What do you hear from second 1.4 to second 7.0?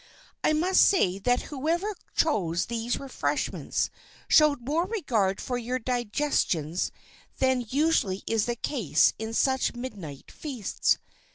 whoever chose these refreshments showed more regard for your digestions